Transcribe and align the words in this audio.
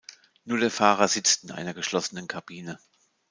Nur 0.45 0.57
der 0.57 0.71
Fahrer 0.71 1.07
sitzt 1.07 1.43
in 1.43 1.51
einer 1.51 1.75
geschlossenen 1.75 2.27
Kabine. 2.27 2.79